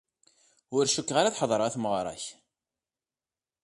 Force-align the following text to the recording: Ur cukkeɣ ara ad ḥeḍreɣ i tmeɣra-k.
Ur 0.75 0.83
cukkeɣ 0.93 1.17
ara 1.17 1.27
ad 1.29 1.37
ḥeḍreɣ 1.39 1.67
i 1.67 1.71
tmeɣra-k. 1.75 2.25